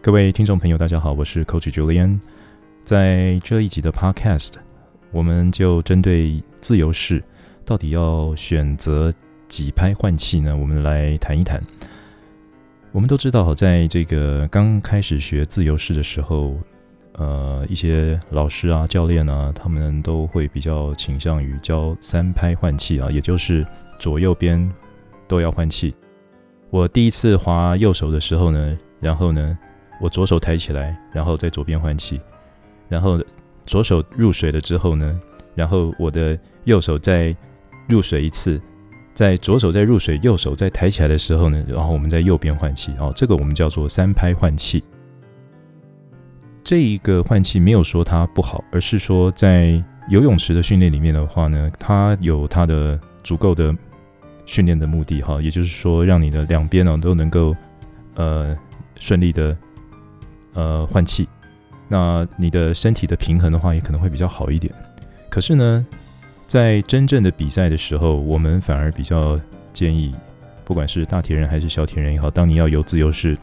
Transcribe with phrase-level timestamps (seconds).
[0.00, 2.20] 各位听众朋友，大家好，我是 Coach Julian。
[2.84, 4.52] 在这一集的 Podcast，
[5.10, 7.22] 我们就针对自由式
[7.64, 9.12] 到底要选择
[9.48, 10.56] 几拍换气呢？
[10.56, 11.60] 我们来谈一谈。
[12.92, 16.56] 我们都知道，在这个刚开始学自由式的时候，
[17.14, 23.66] 呃，一些老师啊、教练啊，他们都会比较倾向于教三拍换气啊，也就是
[23.98, 24.72] 左右边
[25.26, 25.92] 都要换气。
[26.70, 29.58] 我第一次滑右手的时候呢，然后呢，
[30.00, 32.20] 我左手抬起来，然后在左边换气，
[32.88, 33.20] 然后
[33.66, 35.20] 左手入水了之后呢，
[35.54, 37.34] 然后我的右手再
[37.88, 38.60] 入水一次，
[39.12, 44.82] 在左手再入水，右手再抬起来的时候呢，然后我们在右边换气，哦，这个我们叫做三拍换气。
[46.62, 53.74] 这一个换气没有说它不好，而是说在游泳池的训练里面的话呢，它有它的足够的
[54.46, 57.56] 训练的目的，哈，也就是说让你的两边呢都能够
[58.14, 58.56] 呃
[58.96, 59.56] 顺利的。
[60.58, 61.28] 呃，换气，
[61.86, 64.74] 那你的身体的平衡的话，也可能会比较好一点。
[65.28, 65.86] 可是呢，
[66.48, 69.38] 在真正的比赛的时候，我们反而比较
[69.72, 70.12] 建议，
[70.64, 73.38] 不管是大铁人还是小铁人也好，当你要游自由式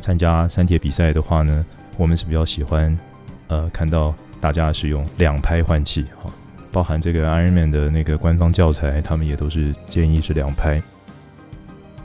[0.00, 1.64] 参加三铁比赛的话呢，
[1.96, 2.98] 我们是比较喜欢
[3.46, 6.28] 呃看到大家是用两拍换气，哈，
[6.72, 10.82] 包含这个 Ironman 的那个官方教材，他们也都是建议是两拍。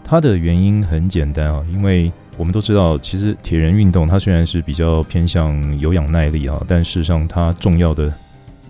[0.04, 2.12] 它的原因很简单啊，因为。
[2.40, 8.12] 我们都知道，其实铁人运动它虽然是比较偏向有氧耐力啊，但事实上它重要的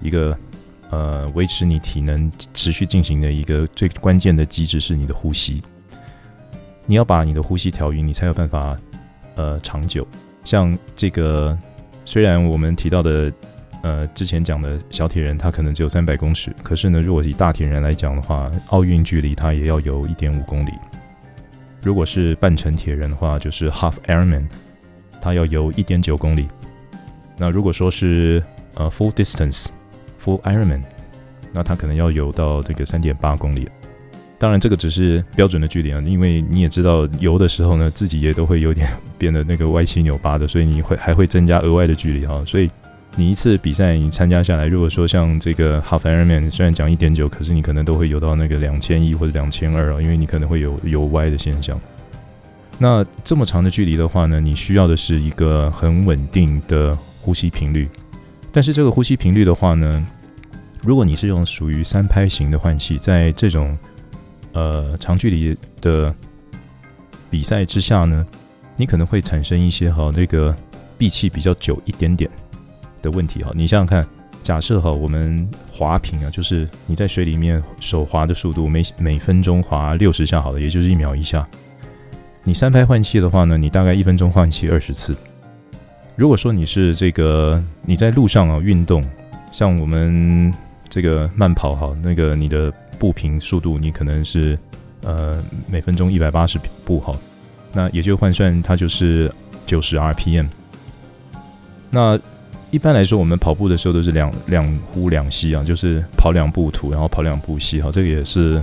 [0.01, 0.35] 一个
[0.89, 5.61] 呃维持你体能持续进行的一个最关键的机制是你的呼吸。
[6.87, 8.75] 你要把你的呼吸调匀，你才有办法
[9.35, 10.05] 呃长久。
[10.43, 11.55] 像这个，
[12.05, 13.31] 虽然我们提到的
[13.83, 20.71] 呃之前讲的小铁人，他可能只有三百公尺，可是呢，如果以大铁人来讲的话，奥运距离他也要有一点五公里。
[21.81, 24.47] 如果是半程铁人的话，就是 Half Ironman，
[25.21, 26.47] 他要游一点九公里。
[27.37, 28.43] 那如果说是
[28.75, 29.67] 呃 Full Distance
[30.23, 30.81] Full Ironman，
[31.53, 33.69] 那他可能要游到这个三点八公里。
[34.37, 42.69] 当然，这个只是标准的距离啊，因为你也知道游的时候呢，自己也都会有点变得那个歪七扭八的，所以你会还会增加额外的距离哈，所以。
[43.15, 51.77] 你一次比赛你参加下来，如果说像这个 Half Ironman，虽然讲一点九，可是你可能都会游到那个两千一或者两千二啊，因为你可能会有游歪的现象。
[52.77, 57.89] 那这么长的距离的话呢，你需要的是一个很稳定的呼吸频率。
[58.53, 60.07] 但是这个呼吸频率的话呢，
[60.81, 63.77] 如果你是用属于三拍型的换气，在这种
[64.53, 66.15] 呃长距离的
[67.29, 68.25] 比赛之下呢，
[68.77, 70.55] 你可能会产生一些哈那个
[70.97, 72.31] 闭气比较久一点点。
[73.01, 74.05] 的问题哈，你想想看，
[74.43, 81.47] 假设哈，我们划屏啊，就是你在水里面手划的速度，每每分钟划六十下好了，也就是一秒一下。
[82.43, 85.15] 你三拍换气的话呢，你大概一分钟换气二十次。
[86.15, 89.03] 如果说你是这个你在路上啊运动，
[89.51, 90.53] 像我们
[90.89, 94.57] 这个慢跑哈，那个你的步频速度，你可能是
[95.01, 97.15] 呃每分钟一百八十步哈，
[97.71, 99.31] 那也就换算它就是
[99.65, 100.47] 九十 RPM。
[101.89, 102.19] 那
[102.71, 107.89] 一般来说，我们跑步的时候都是两两呼两吸啊，就是跑两步吐，然后跑两步吸哈。
[107.91, 108.61] 这个也是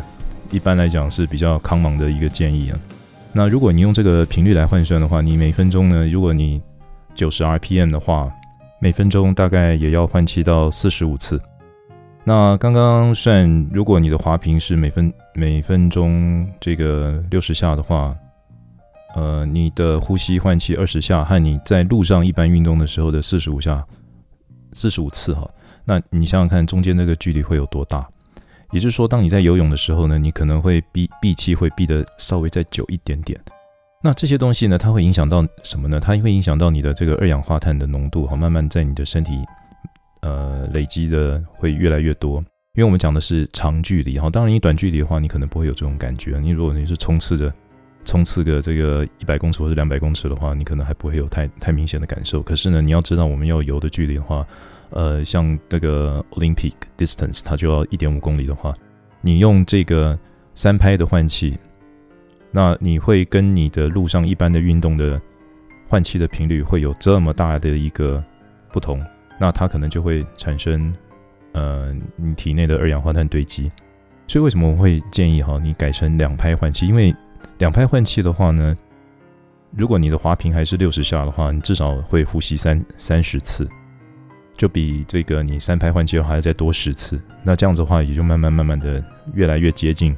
[0.53, 2.79] 一般来讲是比较康忙的一个建议啊。
[3.33, 6.63] 那如果你用这个频率来换算的话，你每分钟呢，如果你
[7.15, 8.29] 九十 RPM 的话，
[8.81, 11.41] 每分钟大概也要换气到四十五次。
[12.23, 18.15] 那刚刚算，如果你的滑频是每分每分钟这个六十下的话。
[19.15, 23.83] 呃，你的呼吸换气二十下，和你在路上一般运动的时候的四十五下、
[24.77, 25.51] 四十五次哈，
[25.87, 28.07] 那你想想看，中间那个距离会有多大？
[28.73, 33.41] 也就是说，当你在游泳的时候呢，你可能会闭闭气会闭得稍微再久一点点。
[34.05, 35.99] 那这些东西呢，它会影响到什么呢？
[35.99, 39.33] 它会影响到你的这个二氧化碳的浓度哈，慢慢在你的身体
[40.21, 42.39] 呃累积的会越来越多。
[42.75, 46.39] 因为我们讲的是长距离哈，当然你短距离的话，你可能不会有这种感觉。
[46.39, 47.51] 你如果你是冲刺着。
[48.07, 52.43] 冲刺个这个一百公尺或者两百公尺的话，你可能还不会有太太明显的感受。
[52.43, 54.47] 可是呢，你要知道我们要游的距离的话，
[54.91, 58.73] 呃，像那个 Olympic distance，它就要一点五公里的话，
[59.21, 60.19] 你用这个
[60.55, 61.59] 三拍的换气，
[62.51, 65.21] 那你会跟你的路上一般的运动的
[65.89, 68.23] 换气的频率会有这么大的一个
[68.73, 69.05] 不同，
[69.39, 70.95] 那它可能就会产生
[71.53, 73.71] 呃你体内的二氧化碳堆积。
[74.29, 76.87] 所以为什么我会建议哈，你改成两拍换气？
[76.87, 77.15] 因为
[77.59, 78.77] 两拍换气的话呢，
[79.71, 83.69] 如果你的滑频还是六十下的话，你至少会呼吸三三十次，
[84.57, 87.21] 就比这个你三拍换气的话还要再多十次。
[87.43, 89.03] 那这样子的话，也就慢慢慢慢的
[89.35, 90.15] 越来越接近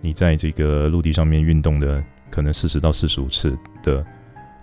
[0.00, 4.04] 你在这个陆地上面运动的可能四十到四十五次的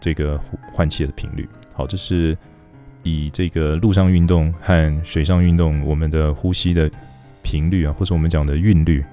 [0.01, 0.38] 这个
[0.74, 1.48] 换气的频率。
[1.74, 2.38] 好，这是
[3.04, 6.92] 以这个陆上运动和水上运动我们的呼吸的
[7.42, 9.04] 频率啊，或者我们讲的韵律，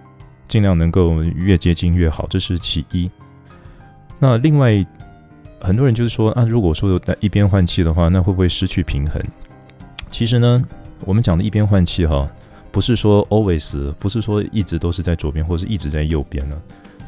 [0.48, 3.10] 尽量能够越接近越好，这是其一。
[4.18, 4.84] 那另外，
[5.60, 9.22] 很多人就是说啊，如果说一边换气的话，那会不会失去平衡？
[10.10, 10.64] 其实呢，
[11.04, 12.28] 我们讲的一边换气哈，
[12.70, 16.56] 不是说 always，不是说一直都是在左边，或是一直在右边呢。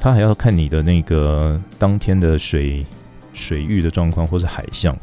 [0.01, 2.85] 它还要看你的那个当天的水
[3.33, 4.97] 水域的状况，或是海象。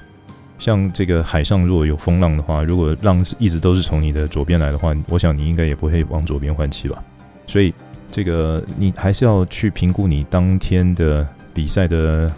[0.58, 7.04] 像这个海上如果有风浪的话，如果浪一直都是从你的左边来的话，我想你应该也不会往左边换气吧。
[7.46, 7.74] 所以
[8.16, 12.32] 这个你还是要去评估你当天的比赛的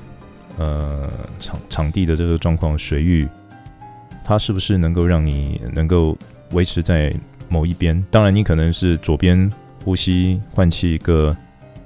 [0.57, 1.07] 呃
[1.37, 3.27] 场场地的这个状况，水域
[4.25, 6.17] 它是不是能够让你能够
[6.53, 7.13] 维持在
[7.47, 8.03] 某一边？
[8.09, 9.47] 当然，你可能是左边
[9.85, 11.37] 呼吸换气个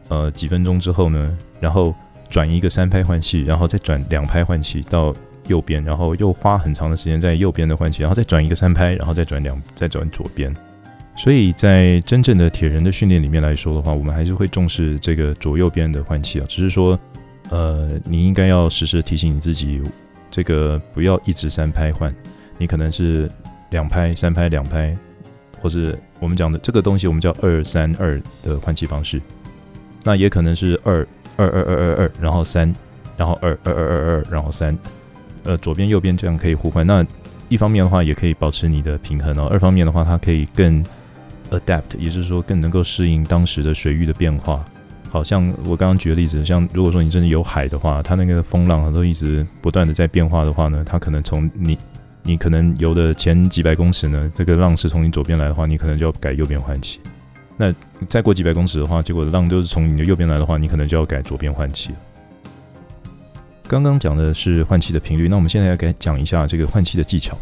[0.08, 1.94] 呃几分钟之后呢，然后
[2.30, 5.14] 转一个三拍换气，然后再转两拍换气到。
[5.48, 10.56] 右边，然后又花很长的时间在右边的换气，然后再转一个三拍，然后再转两，再转左边。
[11.16, 16.46] 所以在真正的铁人的训练里面来说的话，我们还是会重视这个左右边的换气啊。
[16.48, 17.00] 只是说，
[17.50, 19.82] 呃，你应该要时时提醒你自己，
[20.32, 22.14] 这个不要一直三拍换，
[22.58, 23.30] 你可能是
[23.70, 24.98] 两拍、三拍、两拍，
[25.62, 29.22] 或者我们讲的这个东西，我们叫二三二的换气方式。
[30.04, 32.74] 那也可能是二二二二二二，然后三，
[33.16, 34.76] 然后二二二二二，然后三。
[35.44, 36.86] 呃，左边、右边这样可以互换。
[36.86, 37.06] 那
[37.50, 39.48] 一方面的话，也可以保持你的平衡哦。
[39.52, 40.84] 二方面的话，它可以更
[41.52, 44.66] adapt，也就是说更能够适应当时的水域的变化。
[45.10, 51.78] 好像我刚刚举的例子，像如果说你真的有海的话，它那个风浪都一直不断的在变化的话呢，它可能从你
[52.24, 57.00] 你可能游的前几百公尺呢，这个浪是从你左边来的话，你可能就要改右边换气。
[57.58, 57.74] 那
[58.08, 61.92] 再过几百公尺的话，结果浪都是从你的右边来的话，你可能就要改左边换气。
[63.68, 67.38] 刚刚讲的是换气的频率，那我们现在要给讲一下这个换气的技巧。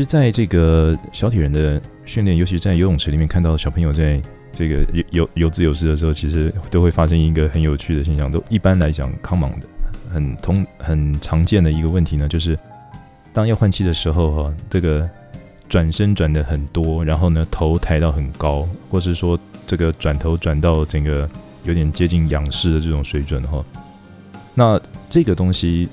[0.00, 4.18] 其实，在这个小铁人的训练，尤其是在游泳池里面看到小朋友在
[4.50, 8.32] 这个游游游自由式的时候，其实都会发生一个很有趣的现象。
[8.32, 9.66] 都一般来讲，common 的
[10.10, 12.58] 很通很常见的一个问题呢，就是
[13.34, 15.06] 当要换气的时候，哈，这个
[15.68, 21.28] 转身转的很多，然后呢头抬到很高，或是说这个转头转到整个
[21.64, 23.62] 有点接近仰视的这种水准，哈。
[24.54, 24.80] 那
[25.10, 25.90] 这个东西，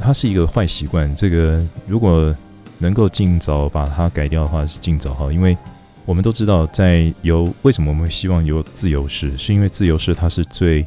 [0.00, 1.14] 它是一个坏习惯。
[1.14, 2.34] 这个如果
[2.82, 5.32] 能够尽早把它改掉的话，是尽早哈。
[5.32, 5.56] 因为
[6.04, 10.84] 我们都知道，在游为什么我们会希望游自由式，是因为自由式它是最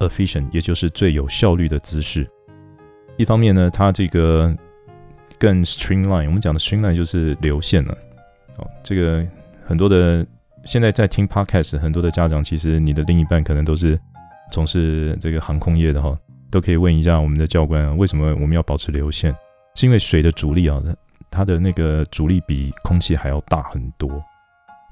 [0.00, 2.26] efficient，也就是最有效率的姿势。
[3.16, 4.54] 一方面呢，它这个
[5.38, 7.96] 更 streamline，我们讲的 streamline 就是流线了。
[8.58, 9.26] 哦，这个
[9.66, 10.24] 很多的
[10.64, 13.98] 现在在听 podcast，很多的家长其实你的另一半可能都是
[14.52, 16.16] 从事这个航空业的哈。
[16.50, 19.34] 都可以问一下我们的教官啊，为什么我们要保持流线？
[19.74, 20.80] 是因为水的阻力啊，
[21.34, 24.22] 它的那个阻力比空气还要大很多。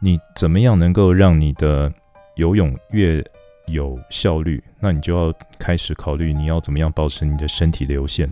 [0.00, 1.90] 你怎么样能够让你的
[2.34, 3.24] 游泳越
[3.66, 4.62] 有效率？
[4.80, 8.30] 那你就要开始考虑你要怎么样保持你的身体流线。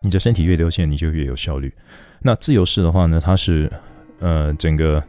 [0.00, 1.72] 你的身体越流线，你就越有效率。
[2.20, 3.70] 那自由式的话呢，它是
[4.20, 5.02] 呃整个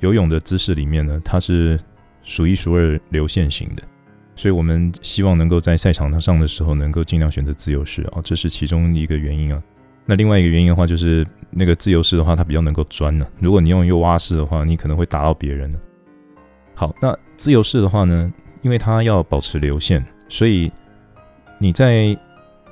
[0.00, 1.78] 游泳的姿势里面呢，它是
[2.22, 3.82] 数一数二流线型的。
[4.34, 9.62] 所以我们希望能够在赛场上的时候，能够尽量选择自由式啊，这是其中一个原因啊。
[10.04, 13.26] 那另外一个原因的话，就是那个自由式的话，它比较能够钻呢。
[13.38, 15.70] 如果你用右蛙式的话，你可能会打到别人。
[16.74, 18.32] 好，那自由式的话呢，
[18.62, 20.70] 因为它要保持流线，所以
[21.58, 22.16] 你在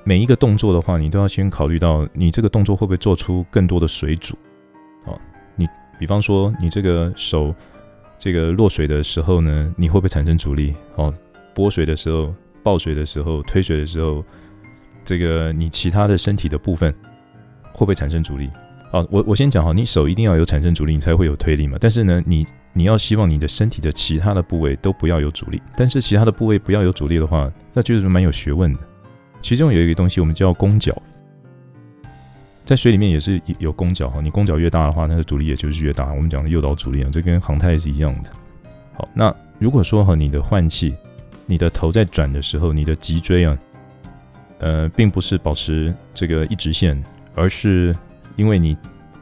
[0.04, 4.36] 每一个动作的话，你都要先考虑到你这个动作会不会做出更多的水阻。
[5.06, 5.18] 哦，
[5.56, 5.66] 你
[5.98, 7.54] 比方说你这个手
[8.18, 10.74] 这个落水的时候呢，你会不会产生阻力？
[10.96, 11.14] 哦。
[11.52, 12.32] 拨水的时候、
[12.62, 14.24] 抱水的时候、推水的时候，
[15.04, 16.94] 这个你其他的身体的部分
[17.72, 18.50] 会不会产生阻力？
[18.90, 21.76] 好，我我先讲哈，你手一定要有产生阻力，你才会有推力嘛。
[21.80, 25.62] 但是呢，你你要希望你的身体的其他的部位都不要有阻力。
[25.76, 28.80] 但是其他的部位不要有阻力的话，那就是蛮有学问的。
[29.40, 30.94] 其中有一个东西我们叫弓脚，
[32.64, 34.20] 在水里面也是有弓脚哈。
[34.20, 36.12] 你弓脚越大的话，那个阻力也就是越大。
[36.12, 38.30] 我们讲的诱导阻力啊，这跟航太是一样的。
[38.92, 40.94] 好，那如果说哈，你的换气。
[41.46, 43.58] 你的头在转的时候，你的脊椎啊，
[44.58, 47.02] 呃，并不是保持这个一直线，
[47.34, 47.96] 而是
[48.36, 48.76] 因为你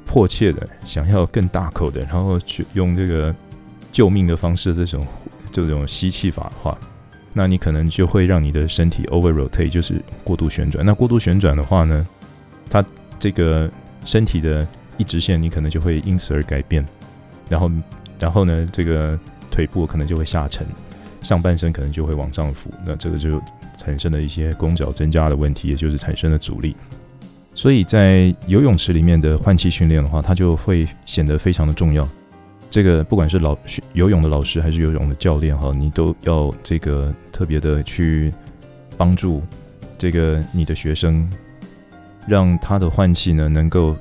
[0.06, 3.34] 迫切的想要更大口的，然后去用这个
[3.92, 5.06] 救命的方式，这种
[5.50, 6.78] 这种吸气法的话，
[7.32, 10.84] 那你可能就会让你的身体 over rotate，就是过度旋转。
[10.84, 12.06] 那过度旋转的话呢，
[12.70, 12.84] 它
[13.18, 13.70] 这个
[14.04, 16.86] 身体的一直线，你可能就会因此而改变，
[17.48, 17.70] 然后
[18.18, 19.18] 然后呢，这个
[19.50, 20.66] 腿部可能就会下沉。
[21.20, 23.42] 上半身可能就会往上浮，那这个就
[23.76, 26.76] 产生了一些弓脚增加的问题，也就是产生了阻力。
[27.58, 32.08] 所以在游泳池里面的换气训练的话，它就会显得非常的重要。
[32.70, 33.58] 这个不管是老
[33.94, 38.32] 游泳的老师还是游泳的教练哈，你都要这个特别的去
[38.96, 39.42] 帮助
[39.98, 41.28] 这个你的学生，
[42.28, 43.96] 让他的换气呢能够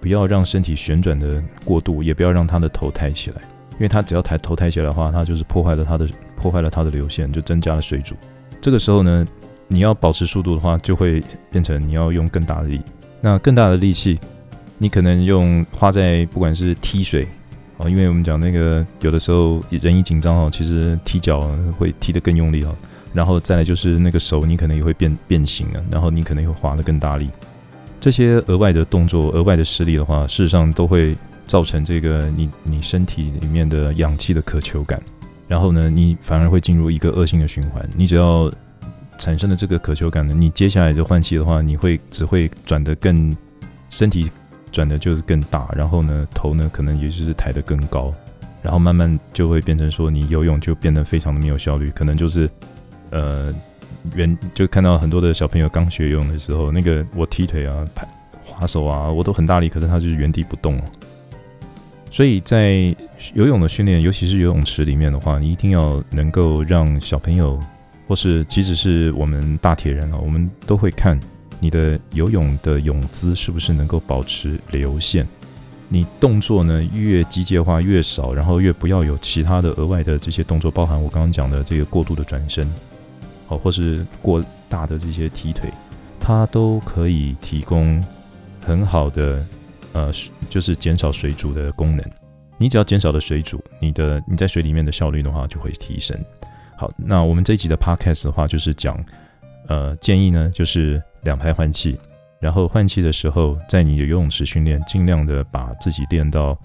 [0.00, 3.42] 不要让身体旋转的过度，也不要让他的头抬起来，
[3.72, 8.14] 因为他只要抬头抬起来的话，他就是破坏了他的破坏了他的流线，就增加了水阻。
[8.60, 9.26] 这个时候呢。
[9.68, 12.80] 你要保持速度的话，就会变成你要用更大的力。
[13.20, 14.18] 那更大的力气，
[14.78, 17.26] 你可能用花在不管是踢水
[17.76, 21.40] 哦，因为我们讲那个有的时候人一紧张哦，其实踢脚
[21.78, 22.74] 会踢得更用力哦。
[23.12, 27.28] 然后再来就是那个手，你可能也会变变形了，然后你可能会划得更大力。
[28.00, 35.02] 这些额外的动作、额外的施力的话，事实上都会造成这个你你身体里面的氧气的渴求感，
[35.48, 37.88] 然后呢，你反而会进入一个恶性的循环。
[37.96, 38.52] 你只要
[39.18, 43.36] 产生的这个渴求感呢，你接下来就换气的话，你会只会转得更
[43.90, 44.30] 身体
[44.70, 48.14] 转的就是更大，然后呢头呢可能也就是抬得更高，
[48.62, 52.48] 然后慢慢就会变成说你游泳就变得非常的没有效率，可能就是
[53.10, 53.52] 呃
[54.14, 58.06] 原就看到很多的小朋友刚学游泳的时候，那个我踢腿啊、拍
[58.44, 60.80] 划手啊，我都很大力，可是他就是原地不动。
[62.10, 62.94] 所以在
[63.34, 67.60] 游泳的训练，尤其是游泳池里面的话，你一定要能够让小朋友。
[68.08, 71.20] 或是，即使是我们大铁人啊，我们都会看
[71.60, 75.28] 你的游泳的泳姿是不是能够保持流线。
[75.90, 82.66] 你动作呢越机械化越少，然后越不要有其他的额外的这些动作，包含我刚刚讲的这个过度的转身，
[83.46, 85.70] 好，或是过大的这些踢腿，
[86.18, 88.02] 它都可以提供
[88.64, 89.44] 很好的
[89.92, 90.12] 呃，
[90.48, 92.04] 就是减少水阻的功能。
[92.58, 96.18] 你只要减少了水阻，你的你在水里面的效率的话就会提升。
[96.78, 98.96] 好，那我们这一集的 podcast 的话，就是讲，
[99.66, 101.98] 呃，建议呢，就是两拍换气，
[102.38, 106.56] 然后换气的时候，在你的游泳池训练，尽量的把自己练到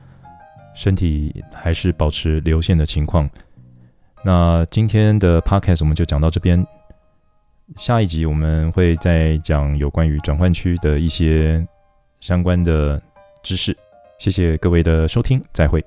[0.75, 3.27] 身体还是保持流线的情况。
[4.23, 6.63] 那今天的 podcast 我们就讲到这边，
[7.77, 11.65] 下一集我们会再讲有关于转换区的一些
[12.19, 13.01] 相关的
[13.41, 13.75] 知识。
[14.19, 15.83] 谢谢各位的收听，再会。